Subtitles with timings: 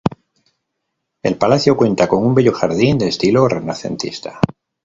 [1.21, 4.39] El palacio cuenta con un bello Jardín de estilo renacentista.